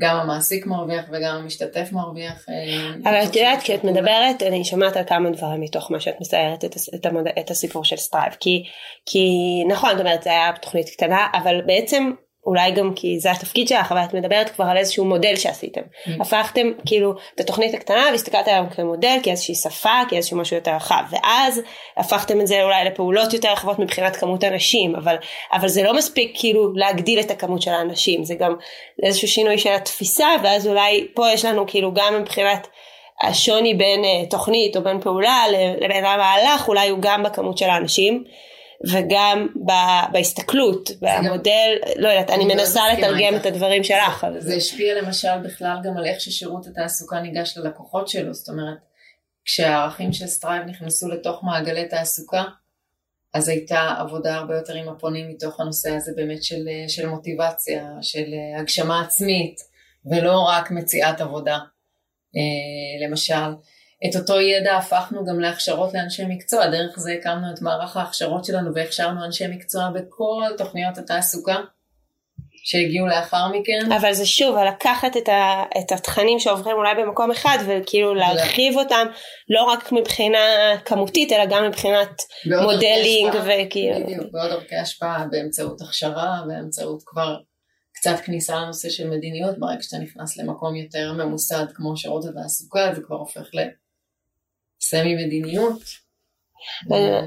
גם 0.00 0.16
המעסיק 0.16 0.66
מרוויח 0.66 1.04
וגם 1.12 1.36
המשתתף 1.36 1.88
מרוויח. 1.92 2.46
אה, 2.48 3.10
אבל 3.10 3.24
את 3.24 3.36
יודעת, 3.36 3.62
כשאת 3.62 3.84
מדברת, 3.84 4.42
אני 4.42 4.64
שומעת 4.64 4.96
על 4.96 5.04
כמה 5.04 5.30
דברים 5.30 5.60
מתוך 5.60 5.90
מה 5.90 6.00
שאת 6.00 6.20
מציירת 6.20 6.64
את, 6.64 6.76
את. 6.94 7.06
את 7.40 7.50
הסיפור 7.50 7.84
של 7.84 7.96
Strive. 7.96 8.32
כי, 8.40 8.64
כי 9.06 9.28
נכון, 9.68 9.90
זאת 9.90 10.00
אומרת, 10.00 10.22
זה 10.22 10.30
היה 10.30 10.52
תוכנית 10.62 10.88
קטנה, 10.88 11.26
אבל 11.34 11.62
בעצם 11.66 12.10
אולי 12.48 12.70
גם 12.70 12.92
כי 12.94 13.20
זה 13.20 13.30
התפקיד 13.30 13.68
שלך, 13.68 13.92
אבל 13.92 14.04
את 14.04 14.14
מדברת 14.14 14.50
כבר 14.50 14.64
על 14.64 14.76
איזשהו 14.76 15.04
מודל 15.04 15.36
שעשיתם. 15.36 15.80
Mm. 15.80 16.10
הפכתם 16.20 16.66
כאילו 16.86 17.14
את 17.34 17.40
התוכנית 17.40 17.74
הקטנה 17.74 18.04
והסתכלת 18.10 18.48
עליו 18.48 18.64
כמודל, 18.76 19.16
כאיזושהי 19.22 19.54
שפה, 19.54 20.00
כאיזשהו 20.08 20.36
משהו 20.36 20.56
יותר 20.56 20.74
רחב, 20.74 21.02
ואז 21.10 21.60
הפכתם 21.96 22.40
את 22.40 22.46
זה 22.46 22.62
אולי 22.62 22.84
לפעולות 22.84 23.32
יותר 23.32 23.52
רחבות 23.52 23.78
מבחינת 23.78 24.16
כמות 24.16 24.44
אנשים, 24.44 24.96
אבל, 24.96 25.16
אבל 25.52 25.68
זה 25.68 25.82
לא 25.82 25.96
מספיק 25.96 26.32
כאילו 26.34 26.72
להגדיל 26.74 27.20
את 27.20 27.30
הכמות 27.30 27.62
של 27.62 27.70
האנשים, 27.70 28.24
זה 28.24 28.34
גם 28.34 28.54
איזשהו 29.02 29.28
שינוי 29.28 29.58
של 29.58 29.72
התפיסה, 29.72 30.28
ואז 30.42 30.66
אולי 30.66 31.06
פה 31.14 31.30
יש 31.30 31.44
לנו 31.44 31.66
כאילו 31.66 31.92
גם 31.94 32.20
מבחינת 32.20 32.68
השוני 33.20 33.74
בין 33.74 34.04
uh, 34.04 34.30
תוכנית 34.30 34.76
או 34.76 34.82
בין 34.82 35.00
פעולה 35.00 35.44
לבין 35.80 36.04
המהלך, 36.04 36.68
אולי 36.68 36.88
הוא 36.88 36.98
גם 37.02 37.22
בכמות 37.22 37.58
של 37.58 37.70
האנשים. 37.70 38.24
וגם 38.86 39.46
ב- 39.66 40.12
בהסתכלות, 40.12 40.90
במודל, 41.00 41.70
לא 41.96 42.08
יודעת, 42.08 42.30
אני 42.30 42.44
מנסה 42.44 42.80
לתרגם 42.92 43.36
את 43.36 43.46
הדברים 43.46 43.84
שלך. 43.84 44.26
זה 44.38 44.54
השפיע 44.54 45.02
למשל 45.02 45.38
בכלל 45.44 45.76
גם 45.84 45.96
על 45.96 46.06
איך 46.06 46.20
ששירות 46.20 46.66
התעסוקה 46.66 47.20
ניגש 47.20 47.56
ללקוחות 47.56 48.08
שלו, 48.08 48.34
זאת 48.34 48.48
אומרת, 48.48 48.78
כשהערכים 49.44 50.12
של 50.12 50.26
Strive 50.26 50.62
נכנסו 50.62 51.08
לתוך 51.08 51.44
מעגלי 51.44 51.88
תעסוקה, 51.88 52.44
אז 53.34 53.48
הייתה 53.48 53.94
עבודה 53.98 54.34
הרבה 54.34 54.56
יותר 54.56 54.74
עם 54.74 54.88
הפונים 54.88 55.28
מתוך 55.28 55.60
הנושא 55.60 55.90
הזה 55.90 56.12
באמת 56.16 56.42
של, 56.42 56.68
של 56.88 57.08
מוטיבציה, 57.08 57.84
של 58.02 58.26
הגשמה 58.58 59.02
עצמית, 59.02 59.60
ולא 60.10 60.48
רק 60.48 60.70
מציאת 60.70 61.20
עבודה, 61.20 61.58
אה, 62.36 63.06
למשל. 63.06 63.50
את 64.06 64.16
אותו 64.16 64.40
ידע 64.40 64.76
הפכנו 64.76 65.24
גם 65.24 65.40
להכשרות 65.40 65.94
לאנשי 65.94 66.22
מקצוע, 66.28 66.66
דרך 66.66 66.98
זה 66.98 67.12
הקמנו 67.12 67.52
את 67.54 67.62
מערך 67.62 67.96
ההכשרות 67.96 68.44
שלנו 68.44 68.74
והכשרנו 68.74 69.24
אנשי 69.24 69.46
מקצוע 69.46 69.90
בכל 69.90 70.44
תוכניות 70.58 70.98
התעסוקה 70.98 71.56
שהגיעו 72.64 73.06
לאחר 73.06 73.48
מכן. 73.48 73.92
אבל 73.92 74.12
זה 74.12 74.26
שוב, 74.26 74.56
לקחת 74.58 75.16
את, 75.16 75.28
ה, 75.28 75.62
את 75.78 75.92
התכנים 75.92 76.38
שעוברים 76.38 76.76
אולי 76.76 76.94
במקום 76.94 77.30
אחד 77.30 77.58
וכאילו 77.66 78.14
להרחיב 78.14 78.76
אותם 78.76 79.06
לא 79.48 79.64
רק 79.64 79.92
מבחינה 79.92 80.38
כמותית 80.84 81.32
אלא 81.32 81.46
גם 81.46 81.64
מבחינת 81.68 82.22
modeling 82.62 83.34
וכאילו. 83.34 84.06
בדיוק, 84.06 84.32
בעוד 84.32 84.52
אורכי 84.52 84.76
השפעה 84.76 85.26
באמצעות 85.30 85.80
הכשרה, 85.80 86.42
באמצעות 86.46 87.02
כבר 87.06 87.36
קצת 87.92 88.20
כניסה 88.24 88.56
לנושא 88.56 88.88
של 88.88 89.10
מדיניות, 89.10 89.58
ברגע 89.58 89.82
שאתה 89.82 89.98
נכנס 89.98 90.36
למקום 90.36 90.76
יותר 90.76 91.12
ממוסד 91.12 91.66
כמו 91.74 91.96
שירות 91.96 92.24
התעסוקה 92.24 92.92
זה 92.94 93.00
כבר 93.02 93.16
הופך 93.16 93.54
ל... 93.54 93.58
סמי 94.80 95.14
מדיניות. 95.14 96.08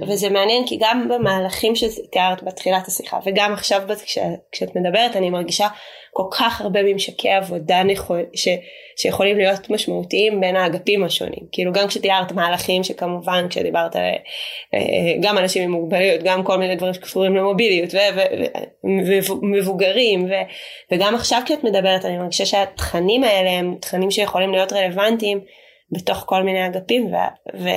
וזה 0.08 0.30
מעניין 0.30 0.68
כי 0.68 0.78
גם 0.82 1.08
במהלכים 1.10 1.76
שתיארת 1.76 2.44
בתחילת 2.44 2.88
השיחה 2.88 3.20
וגם 3.26 3.54
עכשיו 3.54 3.82
כש, 4.04 4.18
כשאת 4.52 4.76
מדברת 4.76 5.16
אני 5.16 5.30
מרגישה 5.30 5.68
כל 6.14 6.24
כך 6.32 6.62
הרבה 6.62 6.84
ממשקי 6.84 7.30
עבודה 7.30 7.84
נכו, 7.84 8.16
ש, 8.34 8.48
שיכולים 8.98 9.38
להיות 9.38 9.70
משמעותיים 9.70 10.42
בין 10.42 10.56
האגפים 10.56 11.04
השונים 11.04 11.40
כאילו 11.52 11.74
גם 11.74 11.88
כשתיארת 11.88 12.32
מהלכים 12.32 12.84
שכמובן 12.84 13.48
כשדיברת 13.50 13.96
על 13.96 14.02
אה, 14.74 15.14
גם 15.22 15.38
אנשים 15.38 15.64
עם 15.64 15.72
מוגבלויות 15.72 16.24
גם 16.24 16.44
כל 16.44 16.58
מיני 16.58 16.76
דברים 16.76 16.94
שקשורים 16.94 17.36
למוביליות 17.36 17.90
ומבוגרים 18.84 20.30
וגם 20.92 21.16
עכשיו 21.16 21.42
כשאת 21.46 21.64
מדברת 21.64 22.06
אני 22.06 22.18
מרגישה 22.18 22.46
שהתכנים 22.46 23.24
האלה 23.24 23.50
הם 23.50 23.76
תכנים 23.82 24.12
שיכולים 24.12 24.52
להיות 24.52 24.74
רלוונטיים 24.74 25.40
בתוך 25.92 26.24
כל 26.28 26.44
מיני 26.44 26.68
אגפים 26.68 27.06
ו, 27.06 27.16
ו, 27.60 27.68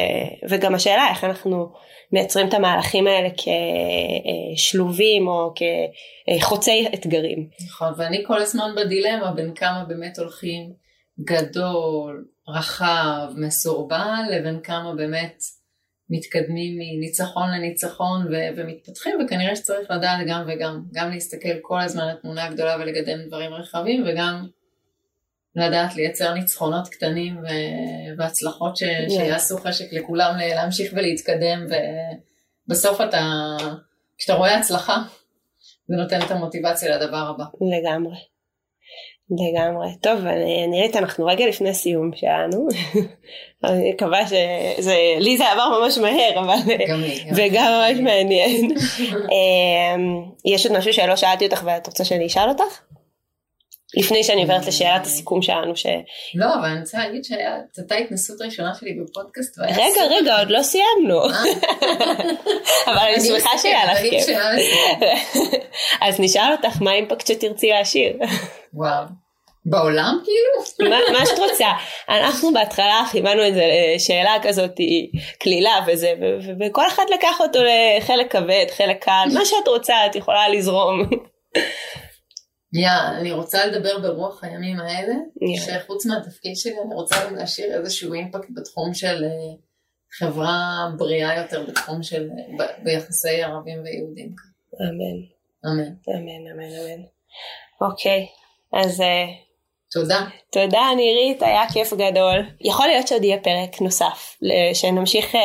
וגם 0.49 0.75
השאלה 0.75 1.09
איך 1.11 1.25
אנחנו 1.25 1.73
מייצרים 2.13 2.49
את 2.49 2.55
המהלכים 2.55 3.07
האלה 3.07 3.29
כשלובים 4.57 5.29
או 5.29 5.53
כחוצי 6.41 6.87
אתגרים. 6.95 7.49
נכון 7.67 7.93
ואני 7.97 8.25
כל 8.27 8.39
הזמן 8.43 8.75
בדילמה 8.77 9.33
בין 9.33 9.55
כמה 9.55 9.85
באמת 9.89 10.19
הולכים 10.19 10.73
גדול, 11.21 12.25
רחב, 12.49 13.29
מסורבל 13.37 14.23
לבין 14.33 14.61
כמה 14.61 14.95
באמת 14.95 15.37
מתקדמים 16.11 16.79
מניצחון 16.79 17.51
לניצחון 17.51 18.27
ו- 18.27 18.57
ומתפתחים 18.57 19.19
וכנראה 19.25 19.57
שצריך 19.57 19.91
לדעת 19.91 20.27
גם 20.29 20.45
וגם, 20.47 20.83
גם 20.95 21.11
להסתכל 21.11 21.59
כל 21.63 21.81
הזמן 21.81 22.03
על 22.03 22.11
התמונה 22.11 22.45
הגדולה 22.45 22.77
ולקדם 22.81 23.19
דברים 23.29 23.55
רחבים 23.55 24.05
וגם 24.07 24.47
לדעת 25.57 25.97
לייצר 25.97 26.35
ניצחונות 26.35 26.89
קטנים 26.89 27.37
והצלחות 28.19 28.77
ש... 28.77 28.83
yeah. 28.83 29.11
שיעשו 29.11 29.59
חשק 29.59 29.85
לכולם 29.93 30.35
להמשיך 30.55 30.93
ולהתקדם 30.97 31.67
ובסוף 32.69 33.01
אתה, 33.01 33.57
כשאתה 34.19 34.35
רואה 34.35 34.59
הצלחה 34.59 35.03
זה 35.89 35.97
נותן 35.97 36.23
את 36.23 36.31
המוטיבציה 36.31 36.97
לדבר 36.97 37.17
הבא. 37.35 37.45
לגמרי. 37.61 38.17
לגמרי. 39.31 39.89
טוב, 40.01 40.21
נראית 40.69 40.97
אנחנו 40.97 41.27
רגע 41.27 41.47
לפני 41.47 41.75
סיום 41.75 42.11
שלנו. 42.15 42.69
אני 43.65 43.93
מקווה 43.93 44.27
שזה, 44.27 44.97
לי 45.19 45.37
זה 45.37 45.53
עבר 45.53 45.81
ממש 45.81 45.99
מהר, 45.99 46.41
אבל... 46.41 46.75
גם 46.89 47.01
לי. 47.01 47.25
וגם 47.37 47.73
ממש 47.73 47.99
מעניין. 47.99 48.71
אמ, 49.35 50.25
יש 50.45 50.67
עוד 50.67 50.79
משהו 50.79 50.93
שלא 50.93 51.17
שאלתי 51.17 51.45
אותך 51.47 51.63
ואת 51.65 51.87
רוצה 51.87 52.05
שאני 52.05 52.27
אשאל 52.27 52.49
אותך? 52.49 52.81
לפני 53.97 54.25
שאני 54.25 54.43
עוברת 54.43 54.67
לשאלת 54.67 55.07
הסיכום 55.07 55.43
שלנו 55.43 55.77
ש... 55.77 55.87
לא, 56.35 56.55
אבל 56.55 56.65
אני 56.65 56.81
רוצה 56.81 56.99
להגיד 56.99 57.25
שהייתה 57.25 57.95
התנסות 57.95 58.43
ראשונה 58.43 58.75
שלי 58.81 58.91
בפודקאסט. 58.95 59.59
רגע, 59.59 60.03
רגע, 60.11 60.39
עוד 60.39 60.51
לא 60.51 60.63
סיימנו. 60.63 61.25
אה. 61.25 61.43
אבל 62.93 63.09
אני 63.15 63.21
שמחה 63.21 63.59
שהיה 63.59 63.93
לך 63.93 63.99
כיף. 64.11 64.27
אז 66.07 66.21
נשאל 66.21 66.53
אותך 66.53 66.83
מה 66.83 66.91
האימפקט 66.91 67.27
שתרצי 67.27 67.71
להשאיר. 67.71 68.17
וואו. 68.75 69.05
בעולם 69.67 70.19
כאילו? 70.25 70.91
מה, 70.91 71.19
מה 71.19 71.27
שאת 71.27 71.39
רוצה. 71.39 71.67
אנחנו 72.09 72.53
בהתחלה 72.53 73.03
חימנו 73.11 73.49
את 73.49 73.55
זה 73.55 73.63
לשאלה 73.95 74.37
כזאת 74.43 74.81
קלילה 75.39 75.75
וזה, 75.87 76.13
וכל 76.61 76.87
אחד 76.87 77.03
לקח 77.15 77.41
אותו 77.41 77.59
לחלק 77.63 78.33
כבד, 78.33 78.67
חלק 78.77 79.05
קל, 79.05 79.29
מה 79.35 79.45
שאת 79.45 79.69
רוצה 79.69 80.07
את 80.07 80.17
יכולה 80.17 80.49
לזרום. 80.49 81.03
Yeah, 82.77 83.21
אני 83.21 83.33
רוצה 83.33 83.67
לדבר 83.67 83.99
ברוח 83.99 84.45
הימים 84.45 84.81
האלה, 84.81 85.15
yeah. 85.15 85.61
שחוץ 85.61 86.07
מהתפקיד 86.07 86.57
שלי 86.57 86.73
אני 86.87 86.95
רוצה 86.95 87.17
גם 87.25 87.35
להשאיר 87.35 87.79
איזשהו 87.79 88.15
אימפקט 88.15 88.49
בתחום 88.55 88.95
של 88.95 89.25
אה, 89.25 89.57
חברה 90.19 90.91
בריאה 90.99 91.43
יותר, 91.43 91.67
בתחום 91.69 92.03
של, 92.03 92.29
ב, 92.59 92.63
ביחסי 92.85 93.43
ערבים 93.43 93.83
ויהודים. 93.83 94.35
אמן. 94.81 95.19
אמן. 95.67 95.95
אמן, 96.09 96.53
אמן, 96.53 96.63
אמן. 96.63 97.03
אוקיי, 97.81 98.27
אז 98.73 99.01
אה, 99.01 99.27
תודה. 99.95 100.21
תודה 100.53 100.83
נירית, 100.97 101.43
היה 101.43 101.63
כיף 101.73 101.93
גדול. 101.93 102.47
יכול 102.61 102.87
להיות 102.87 103.09
שעוד 103.09 103.25
יהיה 103.25 103.39
פרק 103.39 103.81
נוסף, 103.81 104.37
שנמשיך 104.75 105.35
אה, 105.35 105.41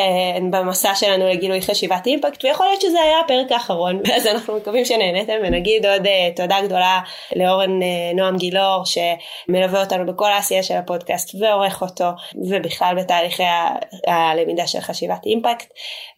במסע 0.51 0.95
שלנו 0.95 1.27
לגילוי 1.27 1.62
חשיבת 1.62 2.07
אימפקט, 2.07 2.45
ויכול 2.45 2.65
להיות 2.65 2.81
שזה 2.81 3.01
היה 3.01 3.19
הפרק 3.19 3.51
האחרון, 3.51 4.01
אז 4.15 4.27
אנחנו 4.27 4.57
מקווים 4.57 4.85
שנהניתם, 4.85 5.33
ונגיד 5.43 5.85
עוד 5.85 6.05
אה, 6.05 6.29
תודה 6.35 6.62
גדולה 6.62 6.99
לאורן 7.35 7.81
אה, 7.81 8.13
נועם 8.15 8.38
גילאור, 8.38 8.83
שמלווה 8.85 9.83
אותנו 9.83 10.13
בכל 10.13 10.31
העשייה 10.31 10.63
של 10.63 10.75
הפודקאסט, 10.75 11.35
ועורך 11.41 11.81
אותו, 11.81 12.09
ובכלל 12.49 12.95
בתהליכי 12.97 13.43
הלמידה 14.07 14.67
של 14.67 14.79
חשיבת 14.79 15.25
אימפקט, 15.25 15.67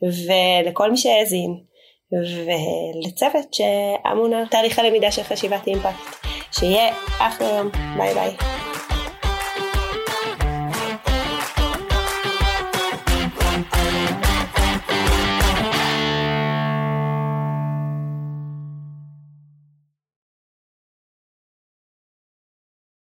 ולכל 0.02 0.91
מי 0.91 0.98
שהאזין. 0.98 1.72
ולצוות 2.13 3.54
שאמון 3.54 4.34
על 4.34 4.48
תהליך 4.48 4.80
הלמידה 4.80 5.12
של 5.12 5.24
חשיבת 5.24 5.67
אימפקט. 5.67 6.21
See 6.52 6.76
ya. 6.76 6.94
Achtung. 7.20 7.72
Bye 7.98 8.14
bye. 8.14 8.62